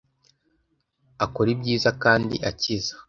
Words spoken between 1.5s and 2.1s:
ibyiza